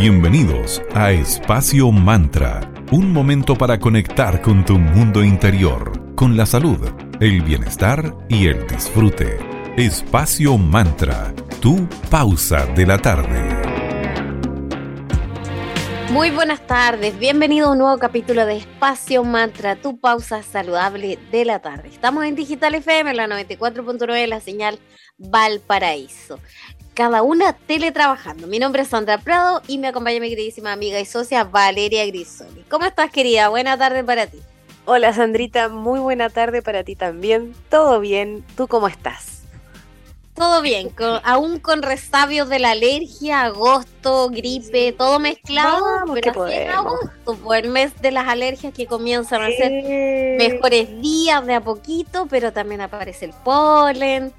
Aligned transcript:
Bienvenidos 0.00 0.80
a 0.94 1.12
Espacio 1.12 1.92
Mantra, 1.92 2.72
un 2.90 3.12
momento 3.12 3.54
para 3.54 3.78
conectar 3.78 4.40
con 4.40 4.64
tu 4.64 4.78
mundo 4.78 5.22
interior, 5.22 6.14
con 6.14 6.38
la 6.38 6.46
salud, 6.46 6.78
el 7.20 7.42
bienestar 7.42 8.16
y 8.26 8.46
el 8.46 8.66
disfrute. 8.66 9.36
Espacio 9.76 10.56
Mantra, 10.56 11.34
tu 11.60 11.86
pausa 12.08 12.64
de 12.64 12.86
la 12.86 12.96
tarde. 12.96 13.42
Muy 16.10 16.30
buenas 16.30 16.66
tardes, 16.66 17.18
bienvenido 17.18 17.68
a 17.68 17.72
un 17.72 17.78
nuevo 17.80 17.98
capítulo 17.98 18.46
de 18.46 18.56
Espacio 18.56 19.22
Mantra, 19.22 19.76
tu 19.76 20.00
pausa 20.00 20.42
saludable 20.42 21.18
de 21.30 21.44
la 21.44 21.58
tarde. 21.58 21.90
Estamos 21.90 22.24
en 22.24 22.36
Digital 22.36 22.74
FM, 22.74 23.12
la 23.12 23.26
94.9, 23.26 24.26
la 24.28 24.40
señal 24.40 24.78
Valparaíso 25.18 26.38
cada 27.00 27.22
una 27.22 27.54
teletrabajando. 27.54 28.46
Mi 28.46 28.58
nombre 28.58 28.82
es 28.82 28.88
Sandra 28.88 29.16
Prado 29.16 29.62
y 29.66 29.78
me 29.78 29.88
acompaña 29.88 30.20
mi 30.20 30.28
queridísima 30.28 30.70
amiga 30.70 31.00
y 31.00 31.06
socia 31.06 31.44
Valeria 31.44 32.04
Grisoli. 32.04 32.62
¿Cómo 32.68 32.84
estás, 32.84 33.10
querida? 33.10 33.48
Buena 33.48 33.78
tarde 33.78 34.04
para 34.04 34.26
ti. 34.26 34.36
Hola, 34.84 35.14
Sandrita. 35.14 35.70
Muy 35.70 35.98
buena 35.98 36.28
tarde 36.28 36.60
para 36.60 36.84
ti 36.84 36.96
también. 36.96 37.54
¿Todo 37.70 38.00
bien? 38.00 38.44
¿Tú 38.54 38.68
cómo 38.68 38.86
estás? 38.86 39.44
Todo 40.34 40.60
bien, 40.60 40.90
aún 41.24 41.58
con 41.58 41.82
resabios 41.82 42.50
de 42.50 42.58
la 42.58 42.72
alergia, 42.72 43.42
agosto, 43.44 44.28
gripe, 44.28 44.92
todo 44.92 45.18
mezclado, 45.18 45.84
pero 46.14 46.48
en 46.48 46.70
agosto, 46.70 47.36
por 47.42 47.56
el 47.56 47.68
mes 47.68 47.98
de 48.00 48.10
las 48.10 48.28
alergias 48.28 48.72
que 48.72 48.86
comienzan 48.86 49.42
a 49.42 49.48
ser 49.48 49.70
mejores 50.38 51.00
días 51.00 51.44
de 51.46 51.54
a 51.54 51.60
poquito, 51.60 52.26
pero 52.26 52.52
también 52.52 52.80
aparece 52.80 53.26
el 53.26 53.32
polen, 53.44 54.32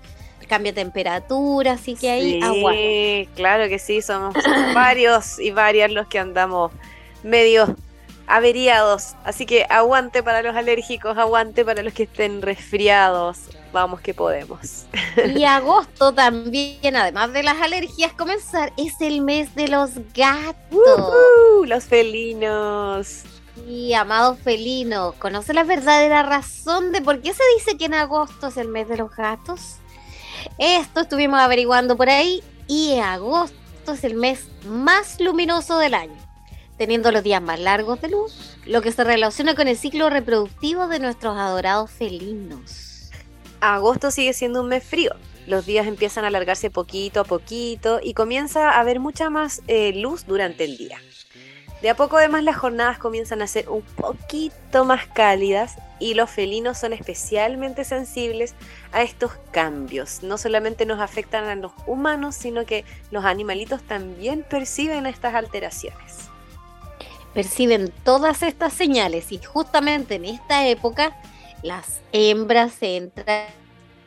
cambia 0.52 0.74
temperatura, 0.74 1.72
así 1.72 1.96
que 1.96 2.10
ahí 2.10 2.42
sí, 2.42 3.30
claro 3.38 3.70
que 3.70 3.80
sí, 3.80 4.02
somos 4.02 4.36
varios 4.76 5.40
y 5.40 5.52
varias 5.52 5.90
los 5.94 6.08
que 6.08 6.20
andamos 6.20 6.74
medio 7.24 7.74
averiados, 8.28 9.16
así 9.24 9.46
que 9.46 9.66
aguante 9.70 10.22
para 10.24 10.42
los 10.42 10.54
alérgicos, 10.54 11.18
aguante 11.18 11.64
para 11.64 11.84
los 11.84 11.94
que 11.94 12.04
estén 12.04 12.42
resfriados, 12.42 13.38
vamos 13.72 14.02
que 14.02 14.14
podemos. 14.14 14.88
Y 15.38 15.46
agosto 15.46 16.14
también, 16.14 16.98
además 16.98 17.32
de 17.32 17.44
las 17.44 17.62
alergias, 17.62 18.12
comenzar 18.12 18.74
es 18.76 19.00
el 19.00 19.22
mes 19.22 19.56
de 19.56 19.70
los 19.70 19.92
gatos. 20.14 21.14
los 21.66 21.86
felinos. 21.86 23.24
Y 23.70 23.94
amados 23.94 24.38
felinos, 24.40 25.16
¿conoce 25.16 25.54
la 25.54 25.64
verdadera 25.64 26.24
razón 26.24 26.92
de 26.92 27.02
por 27.02 27.22
qué 27.22 27.34
se 27.34 27.44
dice 27.58 27.78
que 27.78 27.86
en 27.86 27.94
agosto 27.94 28.48
es 28.48 28.58
el 28.58 28.68
mes 28.68 28.90
de 28.90 28.98
los 28.98 29.16
gatos? 29.16 29.81
Esto 30.58 31.02
estuvimos 31.02 31.40
averiguando 31.40 31.98
por 31.98 32.10
ahí 32.10 32.44
y 32.68 32.98
agosto 33.00 33.94
es 33.94 34.04
el 34.04 34.16
mes 34.16 34.48
más 34.66 35.20
luminoso 35.20 35.78
del 35.78 35.94
año, 35.94 36.18
teniendo 36.78 37.12
los 37.12 37.24
días 37.24 37.42
más 37.42 37.60
largos 37.60 38.00
de 38.02 38.10
luz, 38.10 38.58
lo 38.66 38.82
que 38.82 38.92
se 38.92 39.04
relaciona 39.04 39.56
con 39.56 39.68
el 39.68 39.78
ciclo 39.78 40.10
reproductivo 40.10 40.88
de 40.88 41.00
nuestros 41.00 41.38
adorados 41.38 41.92
felinos. 41.92 43.10
Agosto 43.60 44.12
sigue 44.12 44.34
siendo 44.34 44.62
un 44.62 44.70
mes 44.70 44.84
frío. 44.84 45.12
Los 45.48 45.66
días 45.66 45.88
empiezan 45.88 46.24
a 46.24 46.28
alargarse 46.28 46.70
poquito 46.70 47.22
a 47.22 47.24
poquito 47.24 48.00
y 48.02 48.14
comienza 48.14 48.72
a 48.72 48.80
haber 48.80 49.00
mucha 49.00 49.30
más 49.30 49.62
eh, 49.68 49.94
luz 49.94 50.26
durante 50.26 50.64
el 50.64 50.78
día. 50.78 51.00
De 51.82 51.90
a 51.90 51.96
poco 51.96 52.18
además 52.18 52.44
las 52.44 52.58
jornadas 52.58 53.00
comienzan 53.00 53.42
a 53.42 53.48
ser 53.48 53.68
un 53.70 53.82
poquito 53.82 54.86
más 54.86 55.08
cálidas 55.08 55.78
y 56.00 56.14
los 56.14 56.30
felinos 56.30 56.78
son 56.78 56.94
especialmente 56.94 57.84
sensibles 57.86 58.54
a 58.92 59.02
estos 59.02 59.32
cambios. 59.52 60.22
No 60.22 60.38
solamente 60.38 60.86
nos 60.86 61.00
afectan 61.00 61.46
a 61.46 61.56
los 61.56 61.72
humanos, 61.88 62.36
sino 62.36 62.66
que 62.66 62.86
los 63.10 63.26
animalitos 63.26 63.82
también 63.82 64.46
perciben 64.48 65.08
estas 65.08 65.34
alteraciones. 65.34 66.30
Perciben 67.34 67.92
todas 68.04 68.44
estas 68.44 68.74
señales 68.74 69.32
y 69.32 69.40
justamente 69.40 70.16
en 70.16 70.26
esta 70.26 70.68
época 70.68 71.16
las 71.64 72.02
hembras 72.12 72.74
entran 72.82 73.48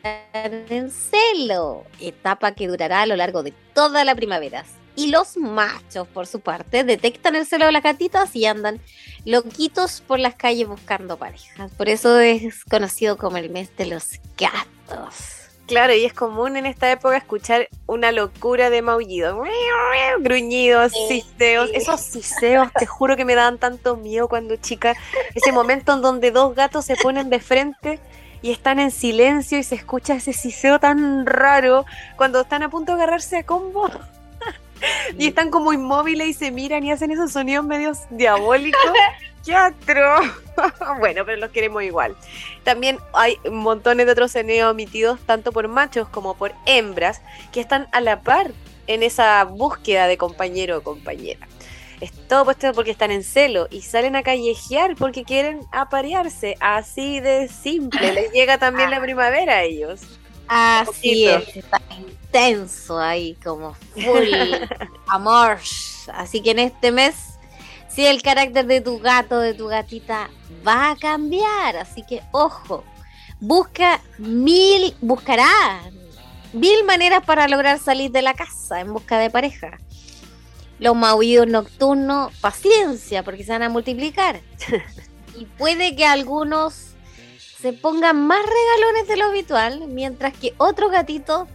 en 0.03 0.91
celo, 0.91 1.85
etapa 2.01 2.53
que 2.53 2.69
durará 2.69 3.03
a 3.03 3.07
lo 3.07 3.17
largo 3.17 3.43
de 3.43 3.53
toda 3.73 4.05
la 4.05 4.15
primavera. 4.15 4.65
Y 4.97 5.09
los 5.09 5.37
machos, 5.37 6.07
por 6.09 6.27
su 6.27 6.41
parte, 6.41 6.85
detectan 6.85 7.35
el 7.35 7.47
celo 7.47 7.67
de 7.67 7.73
las 7.73 7.83
gatitas 7.83 8.35
y 8.37 8.47
andan 8.47 8.81
loquitos 9.25 10.01
por 10.01 10.21
las 10.21 10.35
calles 10.35 10.69
buscando 10.69 11.17
parejas. 11.17 11.73
Por 11.73 11.89
eso 11.89 12.21
es 12.21 12.65
conocido 12.65 13.17
como 13.17 13.37
el 13.37 13.51
mes 13.51 13.77
de 13.77 13.87
los 13.87 14.21
gatos. 14.39 15.45
Claro, 15.67 15.95
y 15.95 16.05
es 16.05 16.13
común 16.13 16.59
en 16.59 16.67
esta 16.67 16.93
época 16.93 17.17
escuchar 17.17 17.69
una 17.87 18.13
locura 18.13 18.69
de 18.69 18.83
maullidos, 18.83 19.49
gruñidos, 20.21 20.93
siseos. 21.09 21.71
Esos 21.73 22.03
siseos, 22.03 22.71
te 22.79 22.85
juro 22.85 23.17
que 23.17 23.25
me 23.25 23.35
daban 23.35 23.59
tanto 23.59 23.97
miedo 23.97 24.29
cuando 24.29 24.57
chica. 24.57 24.95
Ese 25.35 25.53
momento 25.53 25.95
en 25.95 26.03
donde 26.03 26.31
dos 26.33 26.55
gatos 26.55 26.85
se 26.85 26.97
ponen 26.97 27.31
de 27.31 27.41
frente 27.41 27.99
y 28.43 28.53
están 28.53 28.79
en 28.79 28.91
silencio 28.91 29.57
y 29.57 29.63
se 29.63 29.75
escucha 29.75 30.15
ese 30.17 30.35
siseo 30.35 30.79
tan 30.79 31.25
raro 31.25 31.87
cuando 32.17 32.43
están 32.43 32.63
a 32.63 32.69
punto 32.69 32.95
de 32.95 33.03
agarrarse 33.03 33.39
a 33.39 33.47
combo. 33.47 33.89
y 35.19 35.29
están 35.29 35.51
como 35.51 35.73
inmóviles 35.73 36.29
y 36.29 36.35
se 36.35 36.51
miran 36.51 36.85
y 36.85 36.93
hacen 36.93 37.11
esos 37.11 37.33
sonidos 37.33 37.65
medios 37.65 37.99
diabólicos. 38.11 38.81
¡Qué 39.45 39.53
bueno, 41.01 41.27
pero 41.27 41.37
los 41.37 41.51
queremos 41.51 41.83
igual. 41.83 42.17
También 42.63 42.99
hay 43.13 43.39
montones 43.51 44.07
de 44.07 44.13
otros 44.13 44.33
sonidos 44.33 44.73
emitidos 44.73 45.21
tanto 45.27 45.53
por 45.53 45.69
machos 45.69 46.09
como 46.09 46.35
por 46.35 46.53
hembras 46.65 47.21
que 47.53 47.61
están 47.61 47.87
a 47.93 48.01
la 48.01 48.23
par 48.23 48.53
en 48.87 49.03
esa 49.03 49.45
búsqueda 49.45 50.07
de 50.07 50.17
compañero 50.17 50.79
o 50.79 50.83
compañera. 50.83 51.47
Es 52.01 52.13
todo 52.27 52.45
puesto 52.45 52.73
porque 52.73 52.91
están 52.91 53.11
en 53.11 53.23
celo 53.23 53.69
y 53.71 53.83
salen 53.83 54.17
a 54.17 54.23
callejear 54.23 54.97
porque 54.97 55.25
quieren 55.25 55.61
aparearse. 55.73 56.57
Así 56.61 57.21
de 57.21 57.49
simple. 57.49 58.13
Les 58.13 58.33
llega 58.33 58.59
también 58.59 58.91
la 58.91 59.01
primavera 59.01 59.57
a 59.57 59.63
ellos. 59.63 60.01
Así 60.49 61.27
es, 61.27 61.57
está 61.57 61.81
intenso 61.99 62.99
ahí, 62.99 63.37
como 63.43 63.75
full 63.75 64.29
amor. 65.07 65.59
Así 66.13 66.43
que 66.43 66.51
en 66.51 66.59
este 66.59 66.93
mes, 66.93 67.15
sí, 67.89 68.05
el 68.05 68.23
carácter 68.23 68.67
de 68.67 68.81
tu 68.81 68.99
gato, 68.99 69.39
de 69.39 69.55
tu 69.55 69.67
gatita, 69.69 70.31
va 70.67 70.91
a 70.91 70.97
cambiar. 70.97 71.77
Así 71.77 72.03
que 72.03 72.23
ojo, 72.33 72.85
busca 73.41 74.01
mil, 74.19 74.95
buscará 75.01 75.81
mil 76.53 76.85
maneras 76.85 77.25
para 77.25 77.49
lograr 77.49 77.79
salir 77.79 78.11
de 78.11 78.23
la 78.23 78.35
casa 78.35 78.81
en 78.81 78.93
busca 78.93 79.19
de 79.19 79.31
pareja. 79.31 79.79
Los 80.79 80.97
maullidos 80.97 81.47
nocturnos, 81.47 82.35
paciencia, 82.41 83.23
porque 83.23 83.45
se 83.45 83.53
van 83.53 83.63
a 83.63 83.69
multiplicar. 83.69 84.41
y 85.39 85.47
puede 85.47 85.97
que 85.97 86.05
algunos 86.05 86.94
se 87.65 87.73
pongan 87.73 88.27
más 88.27 88.41
regalones 88.45 89.09
de 89.09 89.17
lo 89.17 89.25
habitual, 89.25 89.89
mientras 89.89 90.37
que 90.37 90.53
otros 90.59 90.91
gatitos 90.91 91.49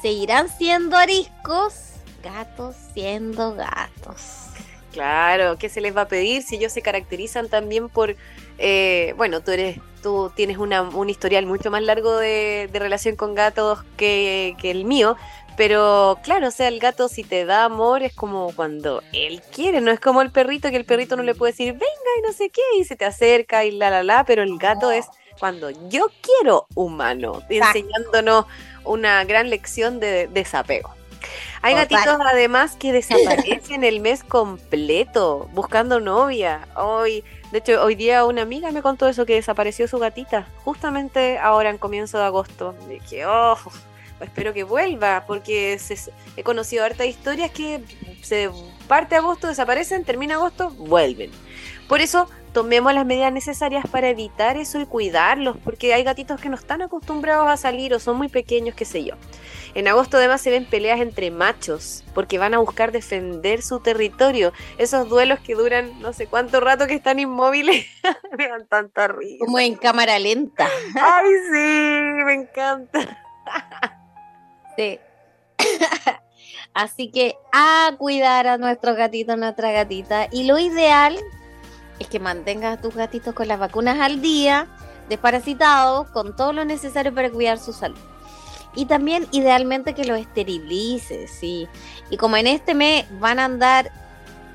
seguirán 0.00 0.48
siendo 0.48 0.96
ariscos, 0.96 1.94
gatos 2.22 2.76
siendo 2.94 3.56
gatos. 3.56 4.50
Claro, 4.92 5.58
¿qué 5.58 5.68
se 5.68 5.80
les 5.80 5.96
va 5.96 6.02
a 6.02 6.08
pedir 6.08 6.44
si 6.44 6.54
ellos 6.54 6.72
se 6.72 6.80
caracterizan 6.80 7.48
también 7.48 7.88
por, 7.88 8.14
eh, 8.58 9.14
bueno, 9.16 9.40
tú 9.40 9.50
eres, 9.50 9.80
tú 10.00 10.30
tienes 10.36 10.58
una, 10.58 10.82
un 10.82 11.10
historial 11.10 11.44
mucho 11.44 11.72
más 11.72 11.82
largo 11.82 12.16
de, 12.18 12.70
relación 12.72 13.16
con 13.16 13.34
gatos 13.34 13.80
que, 13.96 14.54
que, 14.60 14.70
el 14.70 14.84
mío, 14.84 15.16
pero 15.56 16.20
claro, 16.22 16.46
o 16.46 16.52
sea, 16.52 16.68
el 16.68 16.78
gato 16.78 17.08
si 17.08 17.24
te 17.24 17.44
da 17.44 17.64
amor 17.64 18.04
es 18.04 18.14
como 18.14 18.52
cuando 18.54 19.02
él 19.12 19.42
quiere, 19.52 19.80
no 19.80 19.90
es 19.90 19.98
como 19.98 20.22
el 20.22 20.30
perrito 20.30 20.70
que 20.70 20.76
el 20.76 20.84
perrito 20.84 21.16
no 21.16 21.24
le 21.24 21.34
puede 21.34 21.50
decir 21.50 21.72
venga 21.72 22.12
y 22.16 22.22
no 22.22 22.32
sé 22.32 22.48
qué 22.48 22.62
y 22.78 22.84
se 22.84 22.94
te 22.94 23.04
acerca 23.04 23.64
y 23.64 23.72
la 23.72 23.90
la 23.90 24.04
la, 24.04 24.22
pero 24.24 24.44
el 24.44 24.56
gato 24.56 24.92
es 24.92 25.06
cuando 25.38 25.70
yo 25.88 26.10
quiero 26.20 26.66
humano, 26.74 27.42
enseñándonos 27.48 28.46
una 28.84 29.24
gran 29.24 29.50
lección 29.50 30.00
de 30.00 30.28
desapego. 30.28 30.94
Hay 31.62 31.74
gatitos 31.74 32.18
además 32.32 32.76
que 32.76 32.92
desaparecen 32.92 33.84
el 33.84 34.00
mes 34.00 34.22
completo 34.22 35.48
buscando 35.52 36.00
novia. 36.00 36.68
Hoy, 36.76 37.24
de 37.50 37.58
hecho, 37.58 37.82
hoy 37.82 37.94
día 37.94 38.24
una 38.24 38.42
amiga 38.42 38.70
me 38.70 38.82
contó 38.82 39.08
eso 39.08 39.26
que 39.26 39.34
desapareció 39.34 39.88
su 39.88 39.98
gatita, 39.98 40.48
justamente 40.64 41.38
ahora 41.38 41.70
en 41.70 41.78
comienzo 41.78 42.18
de 42.18 42.24
agosto. 42.24 42.74
dije, 42.88 43.26
oh, 43.26 43.56
espero 44.20 44.52
que 44.52 44.64
vuelva, 44.64 45.24
porque 45.26 45.78
he 46.36 46.42
conocido 46.42 46.84
hartas 46.84 47.06
historias 47.06 47.50
que 47.50 47.82
se 48.22 48.50
parte 48.86 49.16
agosto, 49.16 49.48
desaparecen, 49.48 50.04
termina 50.04 50.34
agosto, 50.34 50.70
vuelven. 50.70 51.30
Por 51.88 52.00
eso 52.00 52.28
tomemos 52.52 52.92
las 52.94 53.06
medidas 53.06 53.32
necesarias 53.32 53.84
para 53.90 54.08
evitar 54.08 54.56
eso 54.56 54.80
y 54.80 54.86
cuidarlos, 54.86 55.56
porque 55.64 55.94
hay 55.94 56.04
gatitos 56.04 56.40
que 56.40 56.48
no 56.48 56.56
están 56.56 56.82
acostumbrados 56.82 57.48
a 57.48 57.56
salir 57.56 57.94
o 57.94 57.98
son 57.98 58.16
muy 58.16 58.28
pequeños, 58.28 58.74
qué 58.74 58.84
sé 58.84 59.04
yo. 59.04 59.14
En 59.74 59.86
agosto 59.86 60.16
además 60.16 60.40
se 60.40 60.50
ven 60.50 60.64
peleas 60.64 61.00
entre 61.00 61.30
machos, 61.30 62.04
porque 62.14 62.38
van 62.38 62.54
a 62.54 62.58
buscar 62.58 62.90
defender 62.90 63.62
su 63.62 63.80
territorio. 63.80 64.52
Esos 64.78 65.08
duelos 65.08 65.40
que 65.40 65.54
duran 65.54 66.00
no 66.00 66.12
sé 66.12 66.26
cuánto 66.26 66.60
rato 66.60 66.86
que 66.86 66.94
están 66.94 67.18
inmóviles, 67.18 67.86
me 68.36 68.48
dan 68.48 68.66
tanta 68.66 69.08
risa. 69.08 69.44
Como 69.44 69.58
en 69.58 69.76
cámara 69.76 70.18
lenta. 70.18 70.68
Ay, 71.00 71.30
sí, 71.52 72.24
me 72.24 72.34
encanta. 72.34 73.22
sí. 74.76 74.98
Así 76.74 77.10
que 77.10 77.36
a 77.52 77.92
cuidar 77.98 78.46
a 78.46 78.58
nuestros 78.58 78.96
gatitos, 78.96 79.36
nuestra 79.36 79.72
gatita. 79.72 80.28
Y 80.30 80.44
lo 80.44 80.58
ideal 80.58 81.18
es 81.98 82.06
que 82.08 82.20
mantengas 82.20 82.78
a 82.78 82.80
tus 82.80 82.94
gatitos 82.94 83.34
con 83.34 83.48
las 83.48 83.58
vacunas 83.58 84.00
al 84.00 84.20
día, 84.20 84.66
desparasitados, 85.08 86.08
con 86.08 86.36
todo 86.36 86.52
lo 86.52 86.64
necesario 86.64 87.14
para 87.14 87.30
cuidar 87.30 87.58
su 87.58 87.72
salud. 87.72 87.98
Y 88.74 88.86
también 88.86 89.26
idealmente 89.32 89.94
que 89.94 90.04
los 90.04 90.18
esterilices, 90.18 91.30
sí. 91.30 91.66
Y 92.10 92.16
como 92.16 92.36
en 92.36 92.46
este 92.46 92.74
mes 92.74 93.06
van 93.18 93.38
a 93.38 93.46
andar 93.46 93.90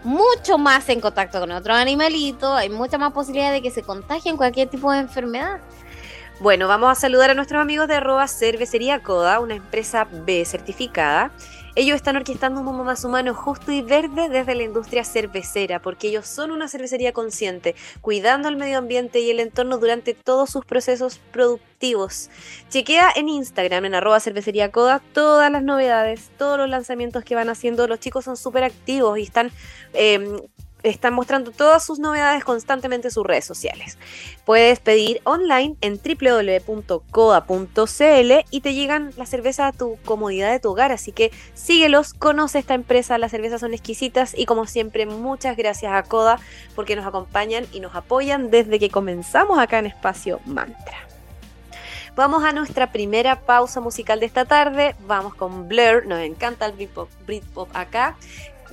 mucho 0.03 0.57
más 0.57 0.87
en 0.89 1.01
contacto 1.01 1.39
con 1.39 1.51
otros 1.51 1.77
animalitos, 1.77 2.51
hay 2.51 2.69
mucha 2.69 2.97
más 2.97 3.13
posibilidad 3.13 3.51
de 3.51 3.61
que 3.61 3.71
se 3.71 3.83
contagien 3.83 4.37
cualquier 4.37 4.69
tipo 4.69 4.91
de 4.91 4.99
enfermedad. 4.99 5.59
Bueno, 6.39 6.67
vamos 6.67 6.89
a 6.89 6.95
saludar 6.95 7.29
a 7.29 7.33
nuestros 7.33 7.61
amigos 7.61 7.87
de 7.87 7.95
arroba 7.95 8.27
cervecería 8.27 9.01
Coda, 9.01 9.39
una 9.39 9.55
empresa 9.55 10.07
B 10.11 10.43
certificada. 10.45 11.31
Ellos 11.75 11.95
están 11.95 12.15
orquestando 12.15 12.59
un 12.59 12.67
mundo 12.67 12.83
más 12.83 13.03
humano, 13.03 13.33
justo 13.33 13.71
y 13.71 13.81
verde 13.81 14.29
desde 14.29 14.53
la 14.53 14.61
industria 14.61 15.03
cervecera, 15.03 15.81
porque 15.81 16.09
ellos 16.09 16.27
son 16.27 16.51
una 16.51 16.67
cervecería 16.67 17.13
consciente, 17.13 17.73
cuidando 17.99 18.47
el 18.47 18.57
medio 18.57 18.77
ambiente 18.77 19.21
y 19.21 19.31
el 19.31 19.39
entorno 19.39 19.79
durante 19.79 20.13
todos 20.13 20.51
sus 20.51 20.65
procesos 20.65 21.19
productivos. 21.31 22.29
Chequea 22.69 23.09
en 23.15 23.27
Instagram, 23.27 23.85
en 23.85 23.95
arroba 23.95 24.19
cervecería 24.19 24.71
todas 24.71 25.51
las 25.51 25.63
novedades, 25.63 26.29
todos 26.37 26.59
los 26.59 26.69
lanzamientos 26.69 27.23
que 27.23 27.33
van 27.33 27.49
haciendo. 27.49 27.87
Los 27.87 27.99
chicos 27.99 28.25
son 28.25 28.37
súper 28.37 28.63
activos 28.63 29.17
y 29.17 29.23
están 29.23 29.51
eh, 29.93 30.43
están 30.83 31.13
mostrando 31.13 31.51
todas 31.51 31.83
sus 31.83 31.99
novedades 31.99 32.43
constantemente 32.43 33.07
en 33.07 33.11
sus 33.11 33.25
redes 33.25 33.45
sociales. 33.45 33.97
Puedes 34.45 34.79
pedir 34.79 35.21
online 35.23 35.75
en 35.81 35.99
www.coda.cl 35.99 36.71
y 38.51 38.61
te 38.61 38.73
llegan 38.73 39.11
la 39.17 39.25
cerveza 39.25 39.67
a 39.67 39.71
tu 39.71 39.97
comodidad 40.05 40.51
de 40.51 40.59
tu 40.59 40.69
hogar. 40.69 40.91
Así 40.91 41.11
que 41.11 41.31
síguelos, 41.53 42.13
conoce 42.13 42.59
esta 42.59 42.73
empresa, 42.73 43.17
las 43.17 43.31
cervezas 43.31 43.61
son 43.61 43.73
exquisitas 43.73 44.37
y 44.37 44.45
como 44.45 44.67
siempre 44.67 45.05
muchas 45.05 45.57
gracias 45.57 45.93
a 45.93 46.03
Coda 46.03 46.39
porque 46.75 46.95
nos 46.95 47.05
acompañan 47.05 47.65
y 47.71 47.79
nos 47.79 47.95
apoyan 47.95 48.51
desde 48.51 48.79
que 48.79 48.89
comenzamos 48.89 49.59
acá 49.59 49.79
en 49.79 49.87
Espacio 49.87 50.39
Mantra. 50.45 50.97
Vamos 52.15 52.43
a 52.43 52.51
nuestra 52.51 52.91
primera 52.91 53.39
pausa 53.39 53.81
musical 53.81 54.19
de 54.19 54.27
esta 54.27 54.45
tarde. 54.45 54.95
Vamos 55.07 55.33
con 55.33 55.67
Blur. 55.67 56.05
Nos 56.05 56.19
encanta 56.19 56.67
el 56.67 56.73
Britpop, 56.73 57.09
Britpop 57.25 57.75
acá. 57.75 58.15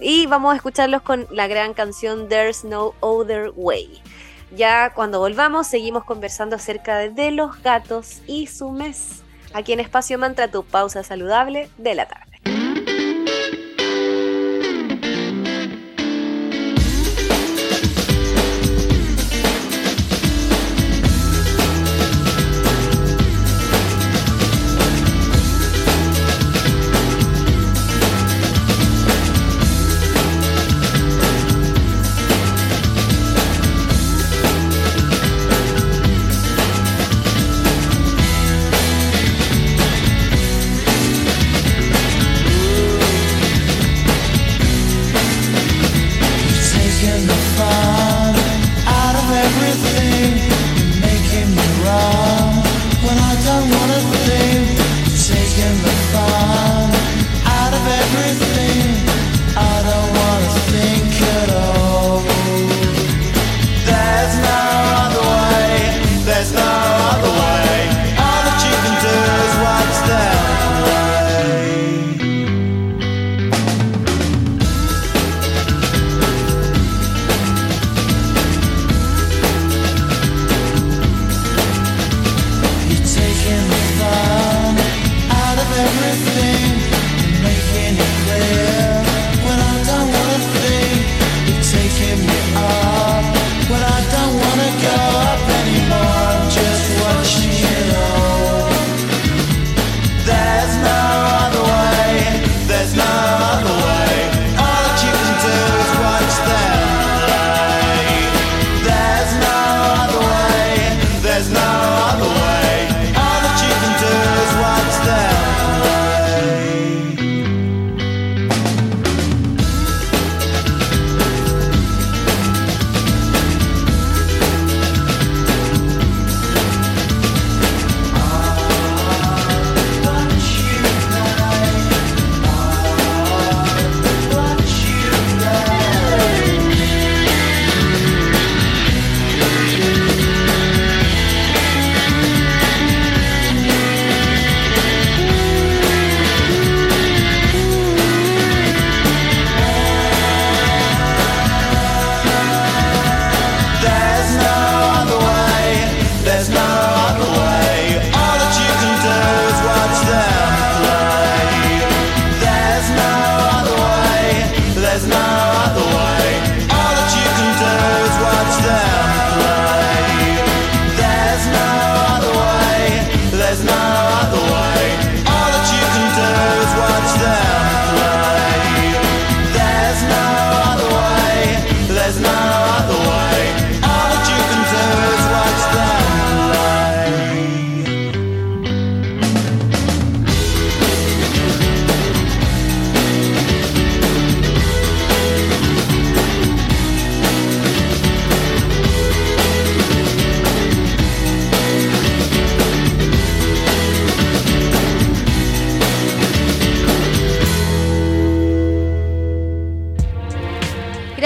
Y 0.00 0.26
vamos 0.26 0.52
a 0.52 0.56
escucharlos 0.56 1.02
con 1.02 1.26
la 1.30 1.46
gran 1.46 1.74
canción 1.74 2.28
There's 2.28 2.64
No 2.64 2.94
Other 3.00 3.52
Way. 3.54 4.00
Ya 4.56 4.92
cuando 4.94 5.18
volvamos 5.18 5.66
seguimos 5.66 6.04
conversando 6.04 6.56
acerca 6.56 6.98
de 6.98 7.30
los 7.30 7.62
gatos 7.62 8.22
y 8.26 8.46
su 8.46 8.70
mes. 8.70 9.22
Aquí 9.52 9.72
en 9.72 9.80
Espacio 9.80 10.18
Mantra, 10.18 10.50
tu 10.50 10.64
pausa 10.64 11.02
saludable 11.02 11.68
de 11.76 11.94
la 11.94 12.08
tarde. 12.08 12.89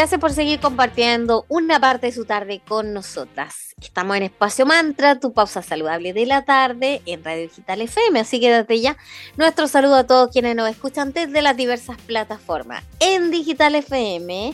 Gracias 0.04 0.20
por 0.20 0.32
seguir 0.32 0.60
compartiendo 0.60 1.46
una 1.48 1.80
parte 1.80 2.08
de 2.08 2.12
su 2.12 2.26
tarde 2.26 2.60
con 2.68 2.92
nosotras. 2.92 3.74
Estamos 3.80 4.18
en 4.18 4.24
Espacio 4.24 4.66
Mantra, 4.66 5.18
tu 5.18 5.32
pausa 5.32 5.62
saludable 5.62 6.12
de 6.12 6.26
la 6.26 6.44
tarde 6.44 7.00
en 7.06 7.24
Radio 7.24 7.44
Digital 7.44 7.80
FM. 7.80 8.20
Así 8.20 8.38
que 8.38 8.52
desde 8.52 8.82
ya, 8.82 8.98
nuestro 9.38 9.66
saludo 9.66 9.94
a 9.94 10.04
todos 10.04 10.30
quienes 10.30 10.56
nos 10.56 10.68
escuchan 10.68 11.14
desde 11.14 11.40
las 11.40 11.56
diversas 11.56 11.96
plataformas. 12.02 12.84
En 13.00 13.30
Digital 13.30 13.76
FM, 13.76 14.52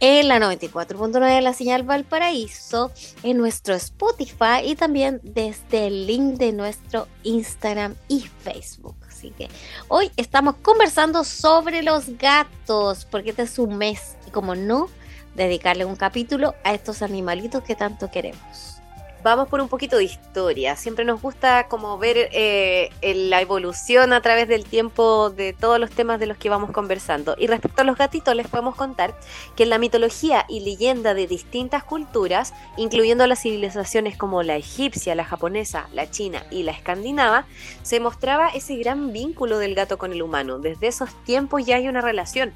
en 0.00 0.28
la 0.28 0.38
94.9 0.38 1.36
de 1.36 1.40
la 1.40 1.54
señal 1.54 1.84
Valparaíso, 1.84 2.92
en 3.22 3.38
nuestro 3.38 3.74
Spotify 3.74 4.60
y 4.62 4.74
también 4.74 5.20
desde 5.22 5.86
el 5.86 6.06
link 6.06 6.34
de 6.34 6.52
nuestro 6.52 7.08
Instagram 7.22 7.94
y 8.08 8.26
Facebook. 8.44 9.01
Así 9.22 9.30
que 9.30 9.48
hoy 9.86 10.10
estamos 10.16 10.56
conversando 10.56 11.22
sobre 11.22 11.84
los 11.84 12.18
gatos, 12.18 13.06
porque 13.08 13.30
este 13.30 13.42
es 13.42 13.56
un 13.60 13.78
mes 13.78 14.16
y 14.26 14.32
como 14.32 14.56
no, 14.56 14.88
dedicarle 15.36 15.84
un 15.84 15.94
capítulo 15.94 16.56
a 16.64 16.74
estos 16.74 17.02
animalitos 17.02 17.62
que 17.62 17.76
tanto 17.76 18.10
queremos 18.10 18.81
vamos 19.22 19.48
por 19.48 19.60
un 19.60 19.68
poquito 19.68 19.96
de 19.96 20.04
historia. 20.04 20.76
Siempre 20.76 21.04
nos 21.04 21.20
gusta 21.20 21.68
como 21.68 21.98
ver 21.98 22.28
eh, 22.32 22.90
la 23.02 23.40
evolución 23.40 24.12
a 24.12 24.20
través 24.20 24.48
del 24.48 24.64
tiempo 24.64 25.30
de 25.30 25.52
todos 25.52 25.78
los 25.78 25.90
temas 25.90 26.18
de 26.20 26.26
los 26.26 26.36
que 26.36 26.48
vamos 26.48 26.70
conversando. 26.70 27.36
Y 27.38 27.46
respecto 27.46 27.82
a 27.82 27.84
los 27.84 27.96
gatitos, 27.96 28.34
les 28.34 28.48
podemos 28.48 28.74
contar 28.74 29.14
que 29.56 29.62
en 29.64 29.70
la 29.70 29.78
mitología 29.78 30.44
y 30.48 30.60
leyenda 30.60 31.14
de 31.14 31.26
distintas 31.26 31.84
culturas, 31.84 32.52
incluyendo 32.76 33.26
las 33.26 33.42
civilizaciones 33.42 34.16
como 34.16 34.42
la 34.42 34.56
egipcia, 34.56 35.14
la 35.14 35.24
japonesa, 35.24 35.88
la 35.92 36.10
china 36.10 36.44
y 36.50 36.62
la 36.62 36.72
escandinava, 36.72 37.46
se 37.82 38.00
mostraba 38.00 38.48
ese 38.48 38.76
gran 38.76 39.12
vínculo 39.12 39.58
del 39.58 39.74
gato 39.74 39.98
con 39.98 40.12
el 40.12 40.22
humano. 40.22 40.58
Desde 40.58 40.88
esos 40.88 41.10
tiempos 41.24 41.64
ya 41.64 41.76
hay 41.76 41.88
una 41.88 42.00
relación. 42.00 42.52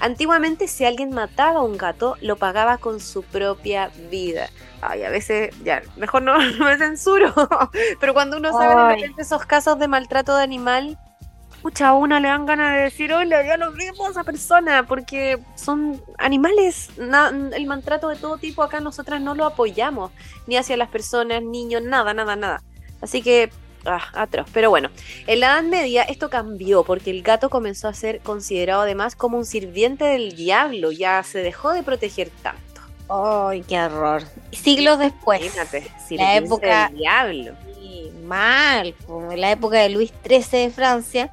Antiguamente 0.00 0.66
si 0.66 0.86
alguien 0.86 1.10
mataba 1.10 1.60
a 1.60 1.62
un 1.62 1.76
gato, 1.76 2.16
lo 2.22 2.36
pagaba 2.36 2.78
con 2.78 3.00
su 3.00 3.22
propia 3.22 3.90
vida. 4.10 4.48
Ay, 4.80 5.02
a 5.02 5.10
veces, 5.10 5.54
ya, 5.62 5.82
mejor 5.96 6.22
no, 6.22 6.38
me 6.58 6.78
censuro. 6.78 7.32
Pero 8.00 8.14
cuando 8.14 8.38
uno 8.38 8.50
sabe 8.52 9.12
de 9.14 9.22
esos 9.22 9.44
casos 9.44 9.78
de 9.78 9.88
maltrato 9.88 10.34
de 10.34 10.42
animal, 10.42 10.98
mucha 11.62 11.88
a 11.88 11.92
una 11.92 12.18
le 12.20 12.28
dan 12.28 12.46
ganas 12.46 12.76
de 12.76 12.82
decir, 12.84 13.12
hola, 13.12 13.44
ya 13.44 13.56
lo 13.56 13.72
vimos 13.72 14.08
a 14.08 14.10
esa 14.10 14.24
persona, 14.24 14.86
porque 14.86 15.38
son 15.54 16.02
animales, 16.18 16.88
el 16.98 17.66
maltrato 17.66 18.08
de 18.08 18.16
todo 18.16 18.38
tipo 18.38 18.62
acá 18.62 18.80
nosotras 18.80 19.20
no 19.20 19.34
lo 19.34 19.44
apoyamos, 19.44 20.10
ni 20.46 20.56
hacia 20.56 20.76
las 20.76 20.88
personas, 20.88 21.42
niños, 21.42 21.82
nada, 21.82 22.14
nada, 22.14 22.36
nada. 22.36 22.62
Así 23.02 23.22
que 23.22 23.50
Ah, 23.84 24.10
atroz. 24.14 24.46
Pero 24.52 24.70
bueno, 24.70 24.90
en 25.26 25.40
la 25.40 25.46
Edad 25.46 25.62
Media 25.62 26.02
esto 26.02 26.28
cambió 26.28 26.84
porque 26.84 27.10
el 27.10 27.22
gato 27.22 27.48
comenzó 27.50 27.88
a 27.88 27.94
ser 27.94 28.20
considerado 28.20 28.82
además 28.82 29.16
como 29.16 29.38
un 29.38 29.44
sirviente 29.46 30.04
del 30.04 30.36
diablo, 30.36 30.92
ya 30.92 31.22
se 31.22 31.38
dejó 31.38 31.72
de 31.72 31.82
proteger 31.82 32.30
tanto. 32.42 32.60
¡Ay, 33.08 33.62
qué 33.66 33.80
horror! 33.80 34.22
Siglos 34.52 34.98
después, 34.98 35.40
Imagínate, 35.40 35.90
la 36.10 36.36
época 36.36 36.88
del 36.88 36.98
diablo. 36.98 37.52
mal, 38.24 38.94
en 39.32 39.40
la 39.40 39.50
época 39.50 39.78
de 39.78 39.88
Luis 39.88 40.12
XIII 40.24 40.64
de 40.66 40.70
Francia, 40.70 41.32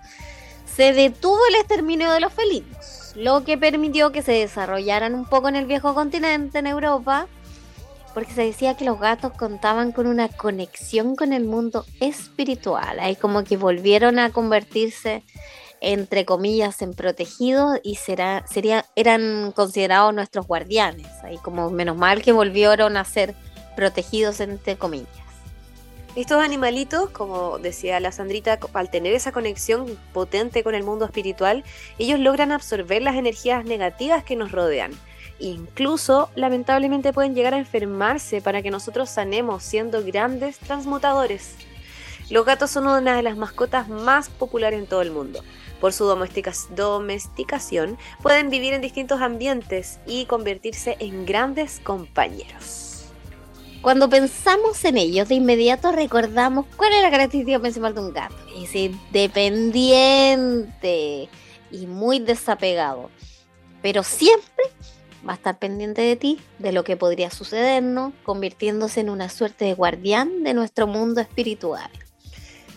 se 0.75 0.93
detuvo 0.93 1.39
el 1.49 1.55
exterminio 1.55 2.11
de 2.11 2.19
los 2.19 2.33
felinos, 2.33 3.13
lo 3.15 3.43
que 3.43 3.57
permitió 3.57 4.11
que 4.11 4.21
se 4.21 4.31
desarrollaran 4.31 5.13
un 5.13 5.25
poco 5.25 5.49
en 5.49 5.55
el 5.55 5.65
viejo 5.65 5.93
continente, 5.93 6.59
en 6.59 6.67
Europa, 6.67 7.27
porque 8.17 8.33
se 8.33 8.45
decía 8.45 8.75
que 8.75 8.83
los 8.83 8.99
gatos 8.99 9.33
contaban 9.33 9.91
con 9.91 10.07
una 10.07 10.27
conexión 10.27 11.15
con 11.15 11.33
el 11.33 11.45
mundo 11.45 11.85
espiritual, 11.99 12.99
ahí 12.99 13.15
como 13.15 13.43
que 13.43 13.57
volvieron 13.57 14.17
a 14.17 14.31
convertirse 14.31 15.21
entre 15.81 16.25
comillas 16.25 16.81
en 16.81 16.95
protegidos 16.95 17.79
y 17.83 17.93
será, 17.93 18.43
sería, 18.47 18.85
eran 18.95 19.51
considerados 19.51 20.15
nuestros 20.15 20.47
guardianes, 20.47 21.05
ahí 21.23 21.37
como 21.43 21.69
menos 21.69 21.95
mal 21.95 22.23
que 22.23 22.31
volvieron 22.31 22.97
a 22.97 23.05
ser 23.05 23.35
protegidos 23.75 24.39
entre 24.39 24.77
comillas. 24.77 25.07
Estos 26.15 26.43
animalitos, 26.43 27.11
como 27.11 27.59
decía 27.59 27.99
la 27.99 28.11
Sandrita, 28.11 28.57
al 28.73 28.89
tener 28.89 29.13
esa 29.13 29.31
conexión 29.31 29.95
potente 30.11 30.63
con 30.63 30.73
el 30.73 30.81
mundo 30.81 31.05
espiritual, 31.05 31.63
ellos 31.99 32.19
logran 32.19 32.51
absorber 32.51 33.03
las 33.03 33.15
energías 33.15 33.63
negativas 33.63 34.23
que 34.23 34.35
nos 34.35 34.51
rodean 34.51 34.93
Incluso, 35.39 36.29
lamentablemente, 36.35 37.13
pueden 37.13 37.35
llegar 37.35 37.53
a 37.53 37.59
enfermarse 37.59 38.41
para 38.41 38.61
que 38.61 38.71
nosotros 38.71 39.09
sanemos 39.09 39.63
siendo 39.63 40.03
grandes 40.03 40.57
transmutadores. 40.57 41.55
Los 42.29 42.45
gatos 42.45 42.71
son 42.71 42.87
una 42.87 43.15
de 43.15 43.23
las 43.23 43.37
mascotas 43.37 43.87
más 43.87 44.27
populares 44.29 44.79
en 44.79 44.87
todo 44.87 45.01
el 45.01 45.11
mundo. 45.11 45.43
Por 45.79 45.93
su 45.93 46.03
domesticación, 46.05 47.97
pueden 48.21 48.49
vivir 48.49 48.73
en 48.73 48.81
distintos 48.81 49.21
ambientes 49.21 49.99
y 50.07 50.25
convertirse 50.25 50.97
en 50.99 51.25
grandes 51.25 51.79
compañeros. 51.83 53.05
Cuando 53.81 54.09
pensamos 54.09 54.83
en 54.85 54.97
ellos, 54.97 55.29
de 55.29 55.35
inmediato 55.35 55.91
recordamos 55.91 56.65
cuál 56.75 56.93
es 56.93 57.03
la 57.03 57.11
característica 57.11 57.59
principal 57.59 57.93
de 57.93 58.01
un 58.01 58.11
gato. 58.11 58.35
Es 58.57 58.73
independiente 58.75 61.29
y 61.71 61.85
muy 61.85 62.17
desapegado. 62.19 63.11
Pero 63.81 64.03
siempre 64.03 64.65
va 65.27 65.33
a 65.33 65.35
estar 65.35 65.57
pendiente 65.59 66.01
de 66.01 66.15
ti, 66.15 66.39
de 66.59 66.71
lo 66.71 66.83
que 66.83 66.97
podría 66.97 67.29
sucedernos, 67.29 68.13
convirtiéndose 68.23 69.01
en 69.01 69.09
una 69.09 69.29
suerte 69.29 69.65
de 69.65 69.73
guardián 69.73 70.43
de 70.43 70.53
nuestro 70.53 70.87
mundo 70.87 71.21
espiritual. 71.21 71.89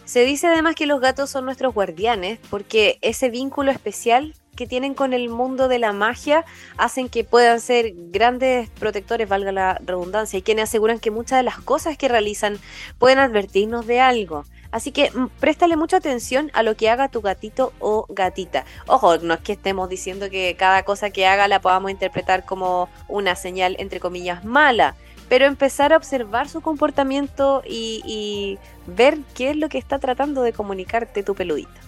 Se 0.04 0.24
dice 0.24 0.48
además 0.48 0.74
que 0.74 0.86
los 0.86 1.00
gatos 1.00 1.30
son 1.30 1.44
nuestros 1.44 1.72
guardianes 1.72 2.40
porque 2.50 2.98
ese 3.00 3.30
vínculo 3.30 3.70
especial 3.70 4.34
que 4.56 4.66
tienen 4.66 4.94
con 4.94 5.12
el 5.12 5.28
mundo 5.28 5.68
de 5.68 5.78
la 5.78 5.92
magia 5.92 6.44
hacen 6.76 7.08
que 7.08 7.24
puedan 7.24 7.60
ser 7.60 7.92
grandes 7.94 8.68
protectores, 8.70 9.28
valga 9.28 9.52
la 9.52 9.80
redundancia, 9.84 10.38
y 10.38 10.42
quienes 10.42 10.64
aseguran 10.64 10.98
que 10.98 11.10
muchas 11.10 11.38
de 11.38 11.44
las 11.44 11.58
cosas 11.60 11.96
que 11.96 12.08
realizan 12.08 12.58
pueden 12.98 13.20
advertirnos 13.20 13.86
de 13.86 14.00
algo. 14.00 14.44
Así 14.72 14.92
que 14.92 15.10
mm, 15.10 15.28
préstale 15.40 15.76
mucha 15.76 15.96
atención 15.96 16.50
a 16.54 16.62
lo 16.62 16.76
que 16.76 16.88
haga 16.88 17.08
tu 17.08 17.20
gatito 17.20 17.72
o 17.80 18.06
gatita. 18.08 18.64
Ojo, 18.86 19.18
no 19.18 19.34
es 19.34 19.40
que 19.40 19.52
estemos 19.52 19.88
diciendo 19.88 20.30
que 20.30 20.54
cada 20.56 20.84
cosa 20.84 21.10
que 21.10 21.26
haga 21.26 21.48
la 21.48 21.60
podamos 21.60 21.90
interpretar 21.90 22.44
como 22.44 22.88
una 23.08 23.34
señal, 23.34 23.76
entre 23.78 24.00
comillas, 24.00 24.44
mala, 24.44 24.94
pero 25.28 25.46
empezar 25.46 25.92
a 25.92 25.96
observar 25.96 26.48
su 26.48 26.60
comportamiento 26.60 27.62
y, 27.66 28.58
ver 28.86 29.18
qué 29.34 29.50
es 29.50 29.56
lo 29.56 29.68
que 29.68 29.78
está 29.78 30.00
tratando 30.00 30.42
de 30.42 30.52
comunicarte 30.52 31.22
tu 31.22 31.36
peludita. 31.36 31.80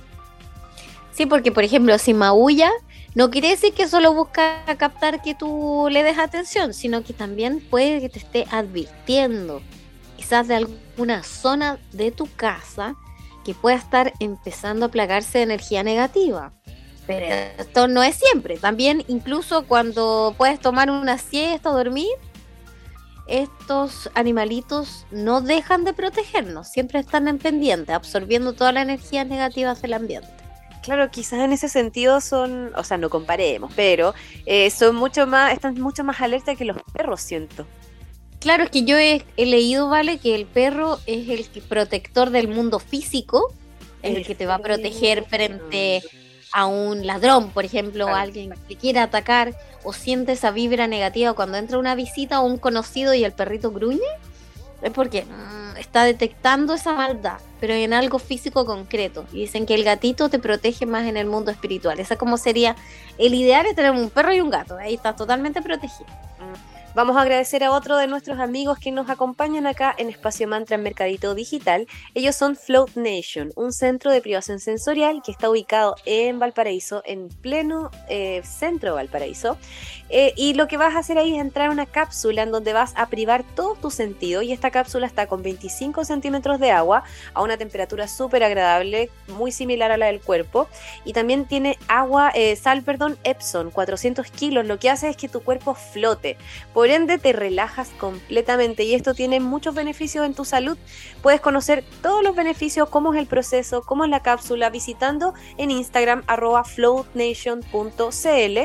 Sí, 1.13 1.27
porque 1.27 1.51
por 1.51 1.65
ejemplo, 1.65 1.99
si 1.99 2.15
maulla, 2.15 2.71
no 3.17 3.31
quiere 3.31 3.49
decir 3.49 3.75
que 3.75 3.89
solo 3.89 4.15
busca 4.15 4.63
captar 4.79 5.21
que 5.21 5.35
tú 5.35 5.89
le 5.91 6.05
des 6.05 6.19
atención, 6.19 6.73
sino 6.75 7.03
que 7.03 7.13
también 7.13 7.61
puede 7.61 8.01
que 8.01 8.09
te 8.09 8.21
esté 8.21 8.47
advirtiendo 8.53 9.63
quizás 10.23 10.47
de 10.47 10.55
alguna 10.55 11.25
zona 11.25 11.81
de 11.91 12.13
tu 12.13 12.29
casa 12.37 12.95
que 13.45 13.55
pueda 13.55 13.77
estar 13.77 14.13
empezando 14.21 14.87
a 14.87 14.89
plagarse 14.89 15.39
de 15.39 15.45
energía 15.45 15.83
negativa. 15.83 16.53
Pero 17.09 17.27
esto 17.59 17.89
no 17.89 18.05
es 18.05 18.15
siempre. 18.15 18.57
También 18.57 19.03
incluso 19.09 19.67
cuando 19.67 20.33
puedes 20.39 20.61
tomar 20.61 20.93
una 20.93 21.19
siesta 21.19 21.71
o 21.71 21.77
dormir, 21.77 22.07
estos 23.27 24.13
animalitos 24.15 25.07
no 25.11 25.41
dejan 25.41 25.83
de 25.83 25.93
protegernos, 25.93 26.69
siempre 26.69 27.01
están 27.01 27.27
en 27.27 27.39
pendiente, 27.39 27.93
absorbiendo 27.93 28.53
todas 28.53 28.75
las 28.75 28.85
energías 28.85 29.27
negativas 29.27 29.83
del 29.83 29.95
ambiente. 29.95 30.29
Claro, 30.85 31.11
quizás 31.11 31.41
en 31.41 31.53
ese 31.53 31.69
sentido 31.69 32.21
son, 32.21 32.73
o 32.77 32.85
sea, 32.85 32.97
no 32.97 33.11
comparemos, 33.11 33.73
pero 33.75 34.15
eh, 34.47 34.71
son 34.71 34.95
mucho 34.95 35.27
más, 35.27 35.53
están 35.53 35.81
mucho 35.81 36.05
más 36.05 36.21
alerta 36.21 36.55
que 36.55 36.65
los 36.65 36.77
perros, 36.93 37.21
siento. 37.21 37.67
Claro, 38.43 38.65
es 38.65 38.71
que 38.71 38.83
yo 38.83 38.99
he, 38.99 39.25
leído, 39.37 39.89
¿vale? 39.89 40.19
Que 40.19 40.35
el 40.35 40.47
perro 40.47 40.99
es 41.07 41.29
el 41.29 41.63
protector 41.63 42.31
del 42.31 42.49
mundo 42.49 42.81
físico, 42.81 43.55
el, 44.03 44.27
que 44.27 44.35
te 44.35 44.47
va 44.47 44.57
a 44.57 44.59
proteger 44.59 45.25
frente 45.25 46.03
a 46.53 46.67
un 46.67 47.07
ladrón, 47.07 47.51
por 47.51 47.65
ejemplo, 47.65 48.07
o 48.07 48.09
alguien 48.09 48.53
que 48.69 48.75
quiera 48.75 49.05
atacar, 49.05 49.55
o 49.85 49.93
siente 49.93 50.33
esa 50.33 50.51
vibra 50.51 50.89
negativa 50.89 51.35
cuando 51.35 51.57
entra 51.57 51.79
una 51.79 51.95
visita 51.95 52.41
o 52.41 52.45
un 52.45 52.59
conocido 52.59 53.15
y 53.15 53.23
el 53.23 53.31
perrito 53.31 53.71
gruñe, 53.71 54.01
es 54.83 54.91
porque 54.91 55.25
mm, 55.25 55.77
está 55.77 56.03
detectando 56.03 56.75
esa 56.75 56.95
maldad, 56.95 57.39
pero 57.61 57.75
en 57.75 57.93
algo 57.93 58.19
físico 58.19 58.67
concreto. 58.67 59.25
Y 59.33 59.43
dicen 59.43 59.67
que 59.67 59.75
el 59.75 59.85
gatito 59.85 60.29
te 60.29 60.41
protege 60.41 60.85
más 60.85 61.07
en 61.07 61.17
el 61.17 61.27
mundo 61.27 61.53
espiritual. 61.53 62.01
Esa 62.01 62.17
como 62.17 62.37
sería 62.37 62.75
el 63.19 63.35
ideal 63.35 63.67
es 63.67 63.77
tener 63.77 63.93
un 63.93 64.11
perro 64.11 64.35
y 64.35 64.41
un 64.41 64.51
gato, 64.51 64.77
ahí 64.79 64.95
estás 64.95 65.15
totalmente 65.15 65.63
protegido. 65.63 66.11
Vamos 66.95 67.17
a 67.17 67.23
agradecer 67.23 67.65
a 67.65 67.73
otro 67.73 67.97
de 67.97 68.07
nuestros 68.07 68.39
amigos 68.39 68.79
que 68.79 68.93
nos 68.93 69.09
acompañan 69.09 69.67
acá 69.67 69.95
en 69.97 70.11
Espacio 70.11 70.47
Mantra 70.47 70.77
en 70.77 70.83
Mercadito 70.83 71.35
Digital. 71.35 71.87
Ellos 72.13 72.37
son 72.37 72.55
Float 72.55 72.97
Nation, 72.97 73.51
un 73.57 73.73
centro 73.73 74.11
de 74.11 74.21
privación 74.21 74.61
sensorial 74.61 75.23
que 75.25 75.33
está 75.33 75.49
ubicado 75.49 75.97
en 76.05 76.39
Valparaíso, 76.39 77.03
en 77.07 77.31
pleno 77.31 77.91
eh, 78.11 78.43
centro 78.45 78.91
de 78.91 78.97
Valparaíso. 78.97 79.57
Eh, 80.11 80.35
y 80.37 80.53
lo 80.53 80.69
que 80.69 80.77
vas 80.77 80.95
a 80.95 80.99
hacer 80.99 81.17
ahí 81.17 81.35
es 81.35 81.41
entrar 81.41 81.69
a 81.69 81.71
una 81.71 81.87
cápsula 81.87 82.43
en 82.43 82.53
donde 82.53 82.75
vas 82.75 82.93
a 82.97 83.07
privar 83.07 83.43
todo 83.43 83.75
tu 83.77 83.91
sentido. 83.91 84.43
Y 84.43 84.53
esta 84.53 84.71
cápsula 84.71 85.07
está 85.07 85.27
con 85.27 85.43
25 85.43 86.05
centímetros 86.05 86.61
de 86.61 86.73
agua 86.73 87.05
a 87.33 87.41
una 87.41 87.57
temperatura 87.57 88.07
súper 88.07 88.45
agradable, 88.45 89.09
muy 89.29 89.51
similar 89.51 89.91
a 89.93 89.97
la 89.97 90.07
del 90.07 90.21
cuerpo. 90.21 90.69
Y 91.07 91.15
también 91.15 91.47
tiene 91.47 91.79
agua, 91.89 92.31
eh, 92.35 92.55
sal, 92.57 92.83
perdón, 92.83 93.17
Epson, 93.25 93.71
400 93.71 94.31
kilos. 94.31 94.67
Lo 94.67 94.79
que 94.79 94.91
hace 94.91 95.09
es 95.09 95.17
que 95.17 95.31
tu 95.31 95.41
cuerpo 95.41 95.75
flote. 95.75 96.37
Ende, 96.91 97.19
te 97.19 97.33
relajas 97.33 97.89
completamente 97.99 98.85
y 98.85 98.95
esto 98.95 99.15
tiene 99.15 99.41
muchos 99.41 99.75
beneficios 99.75 100.27
en 100.27 100.35
tu 100.35 100.45
salud. 100.45 100.77
Puedes 101.23 101.41
conocer 101.41 101.85
todos 102.03 102.23
los 102.23 102.35
beneficios, 102.35 102.89
cómo 102.89 103.15
es 103.15 103.21
el 103.21 103.27
proceso, 103.27 103.83
cómo 103.83 104.05
es 104.05 104.11
la 104.11 104.21
cápsula, 104.21 104.71
visitando 104.71 105.35
en 105.57 105.71
Instagram 105.71 106.25
floatnation.cl. 106.65 108.59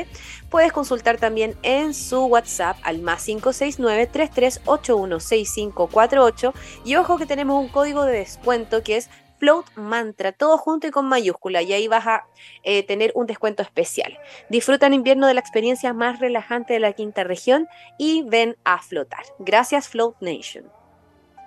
Puedes 0.50 0.72
consultar 0.72 1.18
también 1.18 1.56
en 1.62 1.94
su 1.94 2.24
WhatsApp 2.24 2.78
al 2.82 3.00
más 3.00 3.24
569 3.24 4.10
33816548 4.12 6.52
y 6.84 6.96
ojo 6.96 7.18
que 7.18 7.26
tenemos 7.26 7.62
un 7.62 7.68
código 7.68 8.04
de 8.04 8.18
descuento 8.18 8.82
que 8.82 8.96
es 8.96 9.08
Float 9.38 9.66
Mantra, 9.76 10.32
todo 10.32 10.58
junto 10.58 10.86
y 10.86 10.90
con 10.90 11.06
mayúscula, 11.06 11.62
y 11.62 11.72
ahí 11.72 11.88
vas 11.88 12.06
a 12.06 12.26
eh, 12.62 12.82
tener 12.82 13.12
un 13.14 13.26
descuento 13.26 13.62
especial. 13.62 14.18
Disfruta 14.48 14.86
en 14.86 14.94
invierno 14.94 15.26
de 15.26 15.34
la 15.34 15.40
experiencia 15.40 15.92
más 15.92 16.20
relajante 16.20 16.74
de 16.74 16.80
la 16.80 16.92
quinta 16.92 17.24
región 17.24 17.68
y 17.98 18.22
ven 18.22 18.56
a 18.64 18.82
flotar. 18.82 19.24
Gracias 19.38 19.88
Float 19.88 20.16
Nation. 20.20 20.64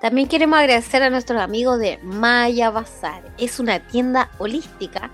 También 0.02 0.28
queremos 0.28 0.58
agradecer 0.58 1.04
a 1.04 1.12
nuestros 1.12 1.40
amigos 1.40 1.78
de 1.80 2.00
Maya 2.02 2.72
Bazar. 2.72 3.24
Es 3.38 3.60
una 3.60 3.86
tienda 3.86 4.32
holística, 4.40 5.12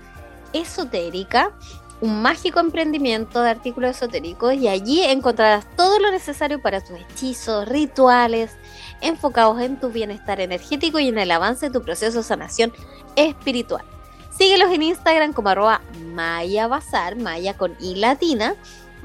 esotérica, 0.54 1.52
un 2.00 2.22
mágico 2.22 2.60
emprendimiento 2.60 3.42
de 3.42 3.50
artículos 3.50 3.96
esotéricos 3.96 4.54
y 4.54 4.68
allí 4.68 5.02
encontrarás 5.02 5.66
todo 5.76 5.98
lo 5.98 6.10
necesario 6.10 6.62
para 6.62 6.80
tus 6.80 6.98
hechizos, 6.98 7.68
rituales, 7.68 8.56
enfocados 9.00 9.60
en 9.60 9.78
tu 9.80 9.90
bienestar 9.90 10.40
energético 10.40 10.98
y 10.98 11.08
en 11.08 11.18
el 11.18 11.30
avance 11.30 11.66
de 11.66 11.72
tu 11.72 11.82
proceso 11.82 12.18
de 12.18 12.24
sanación 12.24 12.72
espiritual. 13.16 13.84
Síguelos 14.30 14.72
en 14.72 14.82
Instagram 14.82 15.32
como 15.32 15.48
arroba 15.48 15.80
Maya 16.12 16.68
Maya 17.16 17.56
con 17.56 17.74
I 17.80 17.94
latina. 17.96 18.54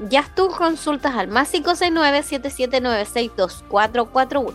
Ya 0.08 0.28
tus 0.34 0.56
consultas 0.56 1.14
al 1.14 1.28
más 1.28 1.54
569-7796-2441. 1.54 4.52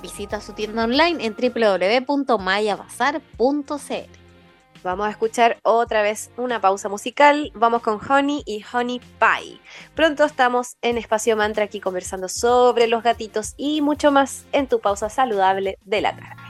Visita 0.00 0.40
su 0.40 0.52
tienda 0.52 0.84
online 0.84 1.24
en 1.24 1.36
www.mayabazar.cl. 1.36 4.21
Vamos 4.82 5.06
a 5.06 5.10
escuchar 5.10 5.58
otra 5.62 6.02
vez 6.02 6.30
una 6.36 6.60
pausa 6.60 6.88
musical. 6.88 7.52
Vamos 7.54 7.82
con 7.82 8.00
Honey 8.08 8.42
y 8.44 8.64
Honey 8.72 9.00
Pie. 9.18 9.60
Pronto 9.94 10.24
estamos 10.24 10.76
en 10.82 10.98
Espacio 10.98 11.36
Mantra 11.36 11.64
aquí 11.64 11.80
conversando 11.80 12.28
sobre 12.28 12.88
los 12.88 13.02
gatitos 13.02 13.54
y 13.56 13.80
mucho 13.80 14.10
más 14.10 14.44
en 14.52 14.66
tu 14.66 14.80
pausa 14.80 15.08
saludable 15.08 15.78
de 15.84 16.00
la 16.00 16.16
tarde. 16.16 16.42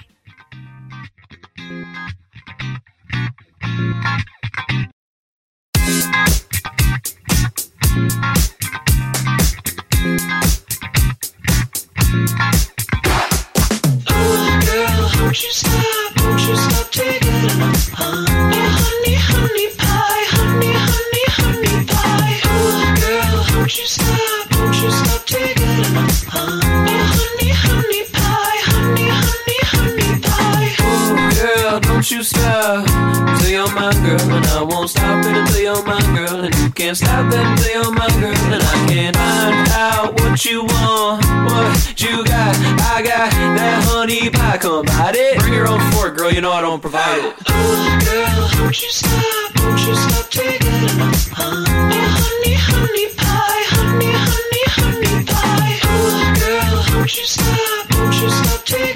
It. 45.23 45.39
Bring 45.39 45.55
your 45.55 45.69
own 45.69 45.81
fork, 45.93 46.17
girl, 46.17 46.33
you 46.33 46.41
know 46.41 46.53
I 46.53 46.61
don't 46.61 46.81
provide 46.81 47.19
it. 47.25 47.35
Oh, 47.49 47.99
girl, 48.05 48.49
don't 48.59 48.83
you 48.83 48.91
stop, 48.91 49.55
don't 49.55 49.87
you 49.87 49.95
stop 49.95 50.31
taking 50.31 50.69
it. 50.69 51.29
Oh, 51.39 51.65
honey, 51.69 52.55
honey 52.55 53.07
pie, 53.15 53.65
honey, 53.75 54.13
honey, 54.13 54.65
honey 54.77 55.25
pie. 55.25 55.81
Oh, 55.85 56.35
girl, 56.41 56.83
don't 56.93 57.17
you 57.17 57.25
stop, 57.25 57.89
don't 57.89 58.15
you 58.21 58.31
stop 58.31 58.65
taking 58.65 58.92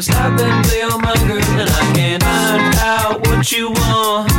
can't 0.00 0.16
stop 0.16 0.40
it 0.40 0.46
until 0.46 0.78
you're 0.78 0.98
my 0.98 1.14
girl, 1.28 1.60
and 1.60 1.68
I 1.68 1.92
can't 1.94 2.22
find 2.22 2.74
out 2.76 3.26
what 3.26 3.52
you 3.52 3.70
want 3.70 4.30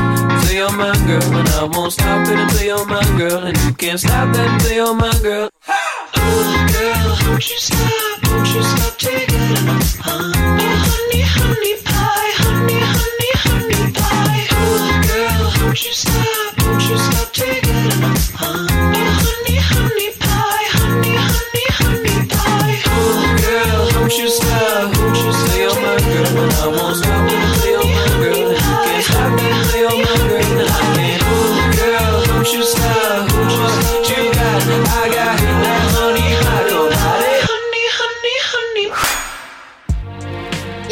till 0.42 0.56
you're 0.56 0.72
my 0.76 0.96
girl, 1.06 1.36
and 1.38 1.50
I 1.50 1.64
won't 1.66 1.94
stop 1.94 2.28
it 2.28 2.40
until 2.40 2.66
you're 2.66 2.86
my 2.88 3.04
girl, 3.18 3.44
and 3.46 3.58
you 3.66 3.74
can't 3.74 4.00
stop 4.00 4.34
that 4.34 4.50
until 4.54 4.74
you're 4.74 4.96
my 4.96 5.14
girl. 5.22 5.50
Oh, 5.68 6.68
girl, 6.74 7.16
don't 7.26 7.50
you 7.50 7.58
stop, 7.60 8.22
don't 8.24 8.54
you 8.56 8.64
stop 8.64 8.98
taking 8.98 9.36
it. 9.36 9.62
Oh, 10.08 10.34
honey, 10.82 11.22
honey 11.22 11.76
pie, 11.86 12.32
honey, 12.42 12.80
honey, 12.82 13.32
honey 13.46 13.94
pie. 13.94 14.48
Oh, 14.52 15.02
girl, 15.10 15.52
don't 15.60 15.86
you 15.86 15.94
stop, 15.94 16.56
don't 16.58 16.90
you 16.90 16.98
stop 16.98 17.32
taking 17.34 17.76
it. 17.76 18.32
Oh, 18.42 18.68
uh, 18.68 18.71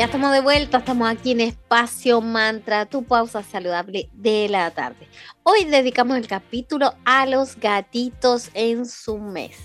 estamos 0.09 0.31
de 0.31 0.41
vuelta, 0.41 0.79
estamos 0.79 1.07
aquí 1.07 1.33
en 1.33 1.41
Espacio 1.41 2.19
Mantra, 2.19 2.87
tu 2.87 3.03
pausa 3.03 3.43
saludable 3.43 4.09
de 4.13 4.49
la 4.49 4.71
tarde. 4.71 5.07
Hoy 5.43 5.65
dedicamos 5.65 6.17
el 6.17 6.27
capítulo 6.27 6.95
a 7.05 7.27
los 7.27 7.57
gatitos 7.57 8.49
en 8.55 8.87
su 8.87 9.19
mes. 9.19 9.55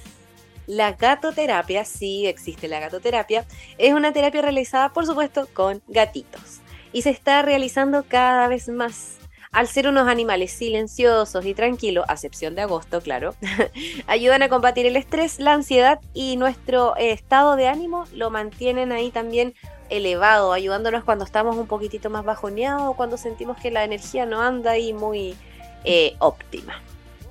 La 0.66 0.92
gatoterapia, 0.92 1.86
sí 1.86 2.26
existe 2.26 2.68
la 2.68 2.78
gatoterapia, 2.78 3.46
es 3.78 3.94
una 3.94 4.12
terapia 4.12 4.42
realizada, 4.42 4.92
por 4.92 5.06
supuesto, 5.06 5.48
con 5.54 5.82
gatitos. 5.88 6.60
Y 6.92 7.00
se 7.00 7.10
está 7.10 7.40
realizando 7.40 8.04
cada 8.06 8.46
vez 8.46 8.68
más. 8.68 9.16
Al 9.50 9.66
ser 9.66 9.88
unos 9.88 10.08
animales 10.08 10.50
silenciosos 10.50 11.46
y 11.46 11.54
tranquilos, 11.54 12.04
a 12.08 12.14
excepción 12.14 12.54
de 12.54 12.62
agosto, 12.62 13.00
claro, 13.00 13.34
ayudan 14.08 14.42
a 14.42 14.50
combatir 14.50 14.84
el 14.84 14.96
estrés, 14.96 15.38
la 15.38 15.54
ansiedad 15.54 16.00
y 16.12 16.36
nuestro 16.36 16.96
eh, 16.98 17.12
estado 17.12 17.56
de 17.56 17.68
ánimo 17.68 18.04
lo 18.12 18.30
mantienen 18.30 18.92
ahí 18.92 19.10
también 19.10 19.54
elevado, 19.90 20.52
ayudándonos 20.52 21.04
cuando 21.04 21.24
estamos 21.24 21.56
un 21.56 21.66
poquitito 21.66 22.10
más 22.10 22.24
bajoneados 22.24 22.96
cuando 22.96 23.16
sentimos 23.16 23.56
que 23.58 23.70
la 23.70 23.84
energía 23.84 24.26
no 24.26 24.40
anda 24.40 24.72
ahí 24.72 24.92
muy 24.92 25.36
eh, 25.84 26.16
óptima. 26.18 26.80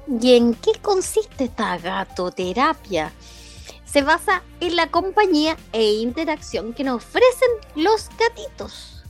¿Y 0.07 0.35
en 0.35 0.53
qué 0.53 0.73
consiste 0.81 1.45
esta 1.45 1.77
gatoterapia? 1.77 3.11
Se 3.85 4.01
basa 4.01 4.41
en 4.59 4.75
la 4.75 4.87
compañía 4.87 5.55
e 5.71 5.93
interacción 5.93 6.73
que 6.73 6.83
nos 6.83 7.03
ofrecen 7.03 7.49
los 7.75 8.09
gatitos 8.17 9.03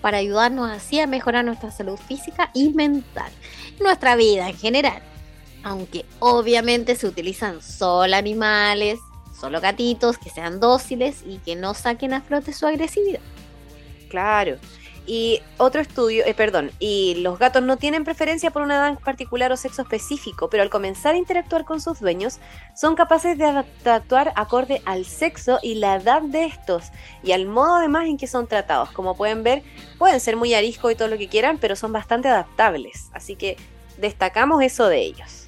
para 0.00 0.18
ayudarnos 0.18 0.70
así 0.70 1.00
a 1.00 1.06
mejorar 1.06 1.44
nuestra 1.46 1.70
salud 1.70 1.98
física 1.98 2.50
y 2.52 2.74
mental, 2.74 3.32
nuestra 3.80 4.16
vida 4.16 4.50
en 4.50 4.56
general. 4.56 5.02
Aunque 5.62 6.04
obviamente 6.18 6.94
se 6.94 7.06
utilizan 7.06 7.62
solo 7.62 8.14
animales, 8.14 8.98
Solo 9.38 9.60
gatitos 9.60 10.18
que 10.18 10.30
sean 10.30 10.60
dóciles 10.60 11.22
y 11.26 11.38
que 11.38 11.56
no 11.56 11.74
saquen 11.74 12.12
a 12.14 12.22
flote 12.22 12.52
su 12.52 12.66
agresividad. 12.66 13.20
Claro. 14.08 14.58
Y 15.06 15.42
otro 15.58 15.82
estudio, 15.82 16.24
eh, 16.24 16.32
perdón, 16.32 16.70
y 16.78 17.16
los 17.16 17.38
gatos 17.38 17.62
no 17.62 17.76
tienen 17.76 18.04
preferencia 18.04 18.50
por 18.50 18.62
una 18.62 18.76
edad 18.76 18.98
particular 19.00 19.52
o 19.52 19.56
sexo 19.56 19.82
específico, 19.82 20.48
pero 20.48 20.62
al 20.62 20.70
comenzar 20.70 21.14
a 21.14 21.18
interactuar 21.18 21.66
con 21.66 21.82
sus 21.82 22.00
dueños, 22.00 22.38
son 22.74 22.94
capaces 22.94 23.36
de 23.36 23.64
actuar 23.84 24.32
acorde 24.34 24.80
al 24.86 25.04
sexo 25.04 25.58
y 25.62 25.74
la 25.74 25.96
edad 25.96 26.22
de 26.22 26.46
estos, 26.46 26.84
y 27.22 27.32
al 27.32 27.44
modo 27.44 27.74
además 27.74 28.06
en 28.06 28.16
que 28.16 28.26
son 28.26 28.46
tratados. 28.46 28.92
Como 28.92 29.14
pueden 29.14 29.42
ver, 29.42 29.62
pueden 29.98 30.20
ser 30.20 30.36
muy 30.36 30.54
ariscos 30.54 30.92
y 30.92 30.94
todo 30.94 31.08
lo 31.08 31.18
que 31.18 31.28
quieran, 31.28 31.58
pero 31.58 31.76
son 31.76 31.92
bastante 31.92 32.28
adaptables. 32.28 33.10
Así 33.12 33.36
que 33.36 33.58
destacamos 33.98 34.62
eso 34.62 34.88
de 34.88 35.02
ellos. 35.02 35.43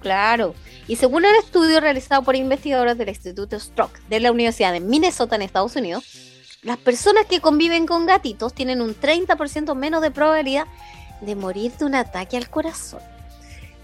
Claro. 0.00 0.54
Y 0.86 0.96
según 0.96 1.24
un 1.24 1.34
estudio 1.34 1.80
realizado 1.80 2.22
por 2.22 2.36
investigadores 2.36 2.96
del 2.96 3.08
Instituto 3.08 3.58
Stroke 3.58 4.00
de 4.08 4.20
la 4.20 4.32
Universidad 4.32 4.72
de 4.72 4.80
Minnesota 4.80 5.36
en 5.36 5.42
Estados 5.42 5.76
Unidos, 5.76 6.04
las 6.62 6.78
personas 6.78 7.26
que 7.26 7.40
conviven 7.40 7.86
con 7.86 8.06
gatitos 8.06 8.54
tienen 8.54 8.80
un 8.80 8.94
30% 8.94 9.74
menos 9.74 10.02
de 10.02 10.10
probabilidad 10.10 10.66
de 11.20 11.34
morir 11.34 11.72
de 11.72 11.84
un 11.84 11.94
ataque 11.94 12.36
al 12.36 12.48
corazón. 12.48 13.00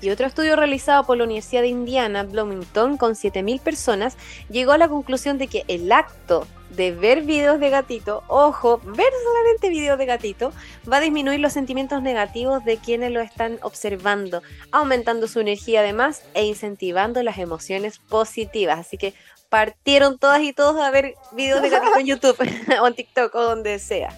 Y 0.00 0.10
otro 0.10 0.26
estudio 0.26 0.54
realizado 0.56 1.04
por 1.04 1.16
la 1.16 1.24
Universidad 1.24 1.62
de 1.62 1.68
Indiana, 1.68 2.24
Bloomington, 2.24 2.96
con 2.96 3.14
7.000 3.14 3.60
personas, 3.60 4.16
llegó 4.50 4.72
a 4.72 4.78
la 4.78 4.88
conclusión 4.88 5.38
de 5.38 5.46
que 5.46 5.64
el 5.66 5.90
acto 5.92 6.46
de 6.76 6.92
ver 6.92 7.22
videos 7.22 7.60
de 7.60 7.70
gatito, 7.70 8.22
ojo, 8.28 8.80
ver 8.84 9.12
solamente 9.24 9.68
videos 9.68 9.98
de 9.98 10.06
gatito, 10.06 10.52
va 10.90 10.98
a 10.98 11.00
disminuir 11.00 11.40
los 11.40 11.52
sentimientos 11.52 12.02
negativos 12.02 12.64
de 12.64 12.76
quienes 12.78 13.12
lo 13.12 13.20
están 13.20 13.58
observando, 13.62 14.42
aumentando 14.72 15.28
su 15.28 15.40
energía 15.40 15.80
además 15.80 16.22
e 16.34 16.44
incentivando 16.44 17.22
las 17.22 17.38
emociones 17.38 17.98
positivas. 17.98 18.78
Así 18.78 18.98
que 18.98 19.14
partieron 19.48 20.18
todas 20.18 20.42
y 20.42 20.52
todos 20.52 20.80
a 20.80 20.90
ver 20.90 21.14
videos 21.32 21.62
de 21.62 21.70
gatito 21.70 21.98
en 21.98 22.06
YouTube 22.06 22.38
o 22.82 22.86
en 22.86 22.94
TikTok 22.94 23.34
o 23.34 23.42
donde 23.42 23.78
sea. 23.78 24.10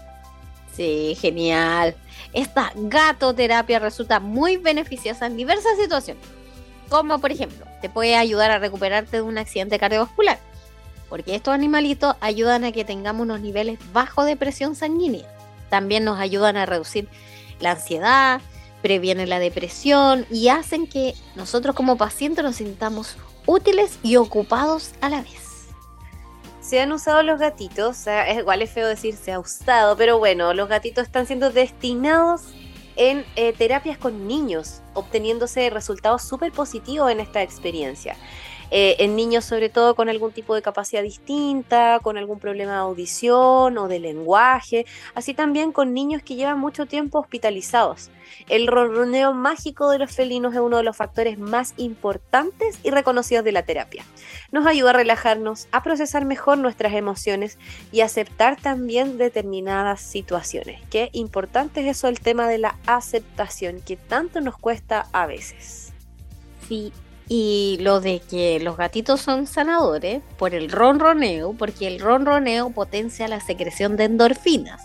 Sí, 0.75 1.16
genial. 1.21 1.97
Esta 2.33 2.73
gatoterapia 2.75 3.79
resulta 3.79 4.21
muy 4.21 4.59
beneficiosa 4.59 5.27
en 5.27 5.37
diversas 5.37 5.77
situaciones. 5.79 6.23
Como 6.88 7.19
por 7.19 7.33
ejemplo, 7.33 7.66
te 7.81 7.88
puede 7.88 8.16
ayudar 8.16 8.51
a 8.51 8.59
recuperarte 8.59 9.16
de 9.16 9.23
un 9.23 9.38
accidente 9.38 9.79
cardiovascular. 9.79 10.38
Porque 11.09 11.35
estos 11.35 11.55
animalitos 11.55 12.16
ayudan 12.21 12.64
a 12.64 12.73
que 12.73 12.85
tengamos 12.85 13.23
unos 13.23 13.40
niveles 13.40 13.79
bajos 13.92 14.27
de 14.27 14.37
presión 14.37 14.75
sanguínea. 14.75 15.27
También 15.71 16.05
nos 16.05 16.19
ayudan 16.19 16.57
a 16.57 16.66
reducir 16.66 17.09
la 17.61 17.73
ansiedad, 17.73 18.40
previenen 18.83 19.29
la 19.29 19.38
depresión 19.38 20.27
y 20.31 20.49
hacen 20.49 20.87
que 20.87 21.14
nosotros 21.35 21.75
como 21.75 21.97
pacientes 21.97 22.45
nos 22.45 22.57
sintamos 22.57 23.16
útiles 23.47 23.99
y 24.03 24.16
ocupados 24.16 24.92
a 25.01 25.09
la 25.09 25.23
vez. 25.23 25.69
Se 26.61 26.81
han 26.81 26.90
usado 26.90 27.23
los 27.23 27.38
gatitos, 27.38 28.07
es 28.07 28.38
igual 28.38 28.61
es 28.62 28.71
feo 28.71 28.88
decir 28.88 29.14
se 29.14 29.33
ha 29.33 29.38
usado, 29.38 29.97
pero 29.97 30.19
bueno, 30.19 30.53
los 30.53 30.69
gatitos 30.69 31.05
están 31.05 31.27
siendo 31.27 31.51
destinados 31.51 32.42
en 32.97 33.25
eh, 33.37 33.53
terapias 33.53 33.99
con 33.99 34.27
niños, 34.27 34.81
obteniéndose 34.95 35.71
resultados 35.71 36.23
súper 36.23 36.51
positivos 36.51 37.11
en 37.11 37.21
esta 37.21 37.42
experiencia. 37.42 38.16
Eh, 38.70 38.96
en 38.98 39.16
niños 39.16 39.44
sobre 39.44 39.68
todo 39.68 39.94
con 39.94 40.09
algún 40.09 40.33
tipo 40.33 40.55
de 40.55 40.62
capacidad 40.62 41.02
distinta, 41.02 42.00
con 42.02 42.18
algún 42.18 42.38
problema 42.38 42.72
de 42.72 42.79
audición 42.79 43.79
o 43.79 43.88
de 43.88 44.00
lenguaje, 44.00 44.87
así 45.14 45.35
también 45.35 45.72
con 45.72 45.94
niños 45.94 46.22
que 46.22 46.35
llevan 46.35 46.59
mucho 46.59 46.87
tiempo 46.87 47.20
hospitalizados. 47.20 48.11
El 48.48 48.66
ronroneo 48.66 49.33
mágico 49.33 49.90
de 49.90 49.98
los 49.98 50.12
felinos 50.12 50.55
es 50.55 50.61
uno 50.61 50.79
de 50.79 50.83
los 50.83 50.96
factores 50.96 51.38
más 51.38 51.74
importantes 51.76 52.79
y 52.83 52.90
reconocidos 52.90 53.44
de 53.44 53.52
la 53.52 53.62
terapia. 53.62 54.05
Nos 54.52 54.66
ayuda 54.66 54.90
a 54.90 54.94
relajarnos, 54.94 55.68
a 55.72 55.83
procesar 55.83 56.24
mejor 56.24 56.59
nuestras 56.59 56.92
emociones 56.94 57.59
y 57.92 58.00
aceptar 58.00 58.61
también 58.61 59.18
determinadas 59.18 60.00
situaciones. 60.00 60.81
Qué 60.90 61.11
importante 61.12 61.81
es 61.81 61.96
eso 61.96 62.09
el 62.09 62.20
tema 62.20 62.48
de 62.48 62.59
la 62.59 62.76
aceptación 62.87 63.81
que 63.81 63.96
tanto 63.96 64.40
nos 64.40 64.59
cuesta 64.59 65.07
a 65.12 65.26
veces. 65.26 65.92
Sí, 66.68 66.92
y 67.29 67.79
lo 67.81 68.01
de 68.01 68.21
que 68.21 68.61
los 68.61 68.77
gatitos 68.77 69.21
son 69.21 69.47
sanadores 69.47 70.23
por 70.39 70.55
el 70.55 70.71
ronroneo, 70.71 71.55
porque 71.55 71.89
el 71.89 71.99
ronroneo 71.99 72.71
potencia 72.71 73.27
la 73.27 73.41
secreción 73.41 73.97
de 73.97 74.05
endorfinas, 74.05 74.83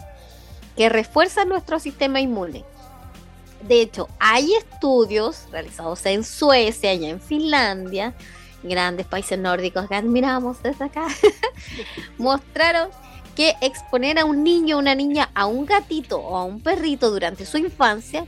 que 0.76 0.90
refuerzan 0.90 1.50
nuestro 1.50 1.80
sistema 1.80 2.20
inmune. 2.20 2.64
De 3.68 3.82
hecho, 3.82 4.08
hay 4.20 4.56
estudios 4.56 5.48
realizados 5.52 6.04
en 6.08 6.24
Suecia 6.24 6.94
y 6.96 7.06
en 7.06 7.22
Finlandia, 7.22 8.16
grandes 8.64 9.06
países 9.06 9.38
nórdicos 9.38 9.88
que 9.88 9.96
admiramos 9.96 10.64
desde 10.64 10.86
acá, 10.86 11.08
mostraron 12.18 12.90
que 13.36 13.54
exponer 13.62 14.18
a 14.18 14.26
un 14.26 14.44
niño 14.44 14.78
o 14.78 14.80
una 14.80 14.96
niña 14.96 15.30
a 15.36 15.46
un 15.46 15.66
gatito 15.66 16.20
o 16.20 16.38
a 16.38 16.44
un 16.44 16.60
perrito 16.62 17.12
durante 17.12 17.46
su 17.46 17.58
infancia 17.58 18.26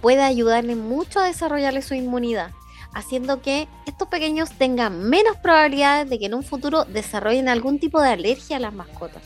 puede 0.00 0.22
ayudarle 0.22 0.76
mucho 0.76 1.18
a 1.18 1.26
desarrollarle 1.26 1.82
su 1.82 1.94
inmunidad 1.94 2.52
haciendo 2.94 3.42
que 3.42 3.68
estos 3.86 4.08
pequeños 4.08 4.50
tengan 4.52 5.08
menos 5.08 5.36
probabilidades 5.36 6.08
de 6.08 6.18
que 6.18 6.26
en 6.26 6.34
un 6.34 6.42
futuro 6.42 6.84
desarrollen 6.84 7.48
algún 7.48 7.78
tipo 7.78 8.00
de 8.00 8.10
alergia 8.10 8.56
a 8.56 8.60
las 8.60 8.72
mascotas. 8.72 9.22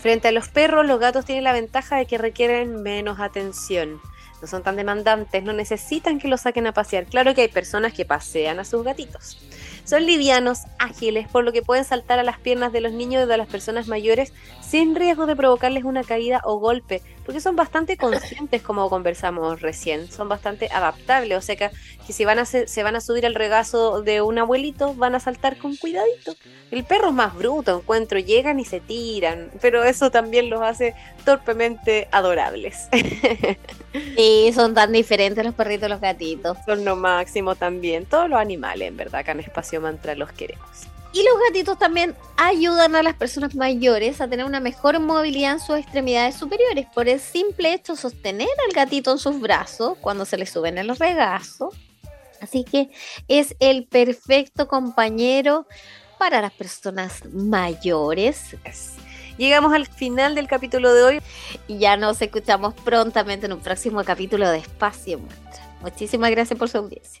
Frente 0.00 0.28
a 0.28 0.32
los 0.32 0.48
perros, 0.48 0.84
los 0.84 0.98
gatos 0.98 1.24
tienen 1.24 1.44
la 1.44 1.52
ventaja 1.52 1.96
de 1.96 2.06
que 2.06 2.18
requieren 2.18 2.82
menos 2.82 3.20
atención. 3.20 4.00
No 4.40 4.48
son 4.48 4.64
tan 4.64 4.74
demandantes, 4.74 5.44
no 5.44 5.52
necesitan 5.52 6.18
que 6.18 6.26
los 6.26 6.40
saquen 6.40 6.66
a 6.66 6.72
pasear. 6.72 7.06
Claro 7.06 7.34
que 7.34 7.42
hay 7.42 7.48
personas 7.48 7.92
que 7.92 8.04
pasean 8.04 8.58
a 8.58 8.64
sus 8.64 8.82
gatitos. 8.82 9.38
Son 9.84 10.06
livianos, 10.06 10.60
ágiles, 10.78 11.28
por 11.28 11.44
lo 11.44 11.52
que 11.52 11.62
pueden 11.62 11.84
saltar 11.84 12.18
a 12.18 12.22
las 12.22 12.38
piernas 12.38 12.72
de 12.72 12.80
los 12.80 12.92
niños 12.92 13.24
y 13.24 13.28
de 13.28 13.36
las 13.36 13.48
personas 13.48 13.88
mayores 13.88 14.32
sin 14.60 14.94
riesgo 14.94 15.26
de 15.26 15.36
provocarles 15.36 15.84
una 15.84 16.02
caída 16.02 16.40
o 16.44 16.58
golpe, 16.58 17.02
porque 17.24 17.40
son 17.40 17.56
bastante 17.56 17.96
conscientes 17.96 18.62
como 18.62 18.88
conversamos 18.88 19.60
recién, 19.60 20.10
son 20.10 20.28
bastante 20.28 20.68
adaptables, 20.72 21.36
o 21.36 21.40
sea 21.40 21.56
que, 21.56 21.70
si 22.08 22.24
van 22.24 22.38
a 22.38 22.44
se 22.44 22.82
van 22.82 22.96
a 22.96 23.00
subir 23.00 23.26
al 23.26 23.34
regazo 23.34 24.02
de 24.02 24.22
un 24.22 24.38
abuelito, 24.38 24.94
van 24.94 25.14
a 25.14 25.20
saltar 25.20 25.56
con 25.56 25.76
cuidadito. 25.76 26.34
El 26.70 26.84
perro 26.84 27.08
es 27.08 27.14
más 27.14 27.34
bruto, 27.34 27.78
encuentro, 27.78 28.18
llegan 28.18 28.60
y 28.60 28.64
se 28.64 28.80
tiran, 28.80 29.50
pero 29.60 29.84
eso 29.84 30.10
también 30.10 30.48
los 30.50 30.62
hace 30.62 30.94
torpemente 31.24 32.08
adorables. 32.10 32.88
Y 34.16 34.50
son 34.54 34.74
tan 34.74 34.92
diferentes 34.92 35.44
los 35.44 35.54
perritos 35.54 35.86
y 35.86 35.90
los 35.90 36.00
gatitos. 36.00 36.56
Son 36.64 36.84
lo 36.84 36.96
máximo 36.96 37.56
también, 37.56 38.06
todos 38.06 38.28
los 38.28 38.38
animales, 38.38 38.88
en 38.88 38.96
verdad, 38.96 39.20
acá 39.20 39.32
en 39.32 39.40
Espacio 39.40 39.71
Mantra 39.80 40.14
los 40.14 40.32
queremos. 40.32 40.68
Y 41.14 41.22
los 41.24 41.34
gatitos 41.46 41.78
también 41.78 42.16
ayudan 42.38 42.96
a 42.96 43.02
las 43.02 43.14
personas 43.14 43.54
mayores 43.54 44.20
a 44.20 44.28
tener 44.28 44.46
una 44.46 44.60
mejor 44.60 44.98
movilidad 44.98 45.52
en 45.52 45.60
sus 45.60 45.76
extremidades 45.76 46.36
superiores 46.36 46.86
por 46.94 47.06
el 47.06 47.20
simple 47.20 47.74
hecho 47.74 47.92
de 47.92 48.00
sostener 48.00 48.48
al 48.66 48.74
gatito 48.74 49.12
en 49.12 49.18
sus 49.18 49.38
brazos 49.38 49.98
cuando 50.00 50.24
se 50.24 50.38
le 50.38 50.46
suben 50.46 50.78
el 50.78 50.96
regazo. 50.96 51.70
Así 52.40 52.64
que 52.64 52.90
es 53.28 53.54
el 53.60 53.86
perfecto 53.86 54.68
compañero 54.68 55.66
para 56.18 56.40
las 56.40 56.52
personas 56.52 57.22
mayores. 57.32 58.56
Llegamos 59.36 59.72
al 59.72 59.86
final 59.86 60.34
del 60.34 60.48
capítulo 60.48 60.94
de 60.94 61.02
hoy. 61.02 61.22
Y 61.68 61.78
ya 61.78 61.96
nos 61.96 62.22
escuchamos 62.22 62.74
prontamente 62.74 63.46
en 63.46 63.52
un 63.52 63.60
próximo 63.60 64.02
capítulo 64.04 64.48
de 64.48 64.58
Espacio 64.58 65.18
Mantra. 65.18 65.76
Muchísimas 65.80 66.30
gracias 66.30 66.58
por 66.58 66.68
su 66.68 66.78
audiencia. 66.78 67.20